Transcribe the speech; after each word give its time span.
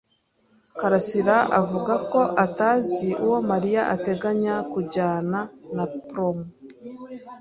karasira 0.79 1.37
avuga 1.61 1.93
ko 2.11 2.21
atazi 2.45 3.07
uwo 3.25 3.39
Mariya 3.49 3.81
ateganya 3.95 4.55
kujyana 4.71 5.39
na 5.75 5.85
promo. 6.07 6.45